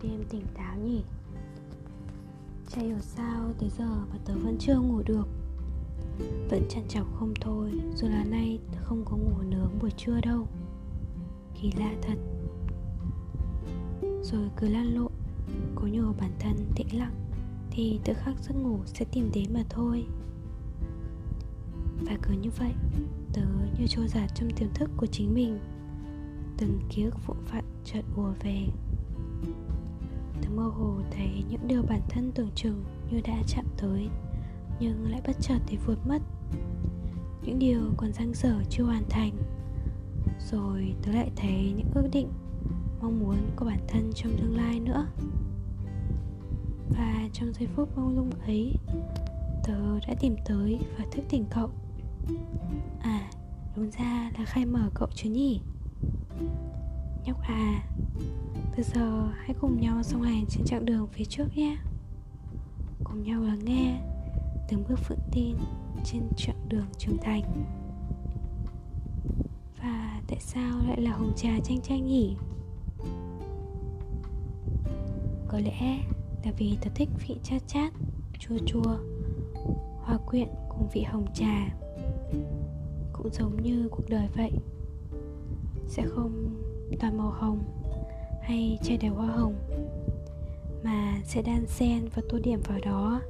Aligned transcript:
tiêm 0.00 0.24
tỉnh 0.30 0.46
táo 0.54 0.76
nhỉ? 0.76 1.02
Chả 2.68 2.82
hiểu 2.82 3.00
sao 3.00 3.52
tới 3.58 3.70
giờ 3.78 3.88
mà 4.10 4.16
tớ 4.24 4.34
vẫn 4.34 4.56
chưa 4.58 4.78
ngủ 4.80 5.02
được. 5.06 5.28
Vẫn 6.50 6.62
chăn 6.68 6.84
chọc 6.88 7.06
không 7.14 7.34
thôi, 7.40 7.70
Dù 7.96 8.08
là 8.08 8.24
nay 8.24 8.58
tớ 8.72 8.78
không 8.82 9.04
có 9.04 9.16
ngủ 9.16 9.42
nướng 9.48 9.78
buổi 9.80 9.90
trưa 9.90 10.20
đâu. 10.20 10.46
Kỳ 11.60 11.72
lạ 11.78 11.92
thật. 12.02 12.18
Rồi 14.22 14.50
cứ 14.56 14.68
lăn 14.68 14.94
lộn, 14.94 15.12
Cố 15.74 15.86
nhờ 15.86 16.12
bản 16.20 16.32
thân 16.38 16.56
tĩnh 16.76 16.98
lặng, 16.98 17.14
Thì 17.70 18.00
tự 18.04 18.12
khắc 18.14 18.34
giấc 18.42 18.54
ngủ 18.54 18.78
sẽ 18.86 19.04
tìm 19.12 19.30
đến 19.34 19.52
mà 19.54 19.64
thôi. 19.68 20.04
Và 22.06 22.16
cứ 22.22 22.34
như 22.34 22.50
vậy, 22.58 22.72
Tớ 23.32 23.42
như 23.78 23.86
trôi 23.86 24.08
giạt 24.08 24.30
trong 24.34 24.50
tiềm 24.50 24.68
thức 24.74 24.90
của 24.96 25.06
chính 25.06 25.34
mình. 25.34 25.58
Từng 26.58 26.80
ký 26.90 27.02
ức 27.02 27.26
vụn 27.26 27.36
vặt 27.52 27.64
chợt 27.84 28.02
ùa 28.16 28.32
về. 28.42 28.66
Tớ 30.42 30.48
mơ 30.48 30.62
hồ 30.62 31.00
thấy 31.10 31.44
những 31.48 31.68
điều 31.68 31.82
bản 31.82 32.00
thân 32.08 32.32
tưởng 32.34 32.50
chừng 32.54 32.84
như 33.10 33.20
đã 33.24 33.42
chạm 33.46 33.64
tới 33.76 34.08
Nhưng 34.80 35.10
lại 35.10 35.20
bất 35.26 35.36
chợt 35.40 35.58
thì 35.66 35.76
vượt 35.86 35.98
mất. 36.06 36.18
Những 37.42 37.58
điều 37.58 37.80
còn 37.96 38.12
dang 38.12 38.34
dở 38.34 38.54
chưa 38.70 38.84
hoàn 38.84 39.04
thành. 39.08 39.32
Rồi 40.50 40.94
tớ 41.02 41.12
lại 41.12 41.30
thấy 41.36 41.72
những 41.76 41.90
ước 41.94 42.08
định 42.12 42.28
Mong 43.00 43.20
muốn 43.20 43.36
của 43.56 43.64
bản 43.64 43.80
thân 43.88 44.10
trong 44.14 44.32
tương 44.36 44.56
lai 44.56 44.80
nữa. 44.80 45.06
Và 46.88 47.28
trong 47.32 47.52
giây 47.52 47.68
phút 47.76 47.88
mong 47.96 48.16
lung 48.16 48.30
ấy 48.46 48.74
Tớ 49.64 49.98
đã 50.08 50.14
tìm 50.20 50.36
tới 50.44 50.80
và 50.98 51.04
thức 51.12 51.22
tỉnh 51.30 51.44
cậu. 51.50 51.70
À, 53.00 53.30
đúng 53.76 53.90
ra 53.90 54.30
là 54.38 54.44
khai 54.44 54.66
mở 54.66 54.90
cậu 54.94 55.08
chứ 55.14 55.30
nhỉ? 55.30 55.60
Nhóc 57.24 57.40
à 57.42 57.89
từ 58.76 58.82
giờ 58.82 59.28
hãy 59.38 59.54
cùng 59.60 59.80
nhau 59.80 60.02
song 60.02 60.22
hành 60.22 60.44
trên 60.48 60.64
chặng 60.64 60.84
đường 60.84 61.06
phía 61.12 61.24
trước 61.24 61.46
nhé. 61.54 61.76
Cùng 63.04 63.22
nhau 63.22 63.42
lắng 63.42 63.64
nghe 63.64 64.00
Từng 64.70 64.84
bước 64.88 65.08
vững 65.08 65.18
tin 65.32 65.56
trên 66.04 66.22
chặng 66.36 66.68
đường 66.68 66.86
trưởng 66.98 67.18
thành. 67.18 67.42
Và 69.82 70.20
tại 70.28 70.40
sao 70.40 70.78
lại 70.88 71.00
là 71.00 71.12
hồng 71.12 71.32
trà 71.36 71.60
chanh 71.64 71.80
chanh 71.80 72.06
nhỉ? 72.06 72.36
Có 75.48 75.58
lẽ 75.58 75.98
là 76.44 76.52
vì 76.58 76.78
tớ 76.80 76.90
thích 76.94 77.08
vị 77.26 77.36
chát 77.42 77.62
chát, 77.68 77.92
chua 78.38 78.58
chua 78.66 78.96
Hòa 79.96 80.18
quyện 80.26 80.48
cùng 80.68 80.88
vị 80.92 81.02
hồng 81.02 81.26
trà. 81.34 81.76
Cũng 83.12 83.28
giống 83.32 83.62
như 83.62 83.88
cuộc 83.90 84.08
đời 84.08 84.28
vậy 84.36 84.52
Sẽ 85.88 86.06
không 86.06 86.54
toàn 87.00 87.18
màu 87.18 87.30
hồng 87.30 87.79
hay 88.42 88.78
chai 88.82 88.96
đầy 88.96 89.10
hoa 89.10 89.26
hồng. 89.26 89.54
Mà 90.84 91.20
sẽ 91.24 91.42
đan 91.42 91.66
xen 91.66 92.08
và 92.14 92.22
tô 92.28 92.38
điểm 92.38 92.60
vào 92.68 92.78
đó. 92.84 93.20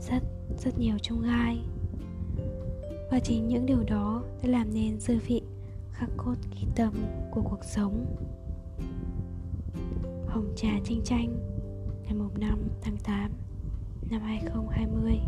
Rất 0.00 0.22
rất 0.58 0.78
nhiều 0.78 0.98
trong 1.02 1.22
gai. 1.22 1.58
Và 3.10 3.18
chính 3.18 3.48
những 3.48 3.66
điều 3.66 3.84
đó 3.84 4.22
đã 4.42 4.48
làm 4.48 4.74
nên 4.74 5.00
dư 5.00 5.18
vị 5.26 5.42
khắc 5.92 6.10
cốt 6.16 6.34
ghi 6.54 6.66
tâm 6.76 6.92
của 7.30 7.42
cuộc 7.42 7.64
sống. 7.64 8.06
Hồng 10.26 10.52
trà 10.56 10.68
chinh 10.84 11.00
chanh, 11.04 11.36
ngày 12.02 12.14
5 12.38 12.58
tháng 12.82 12.96
8 12.96 13.30
năm 14.10 14.20
2020 14.20 15.20